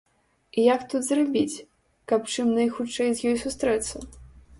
[0.59, 1.63] І як тут зрабіць,
[2.11, 4.03] каб чым найхутчэй з ёй сустрэцца?